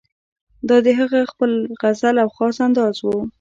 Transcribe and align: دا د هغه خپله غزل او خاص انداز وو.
دا 0.67 0.77
د 0.85 0.87
هغه 0.99 1.19
خپله 1.31 1.55
غزل 1.81 2.15
او 2.23 2.29
خاص 2.37 2.57
انداز 2.67 2.95
وو. 3.01 3.17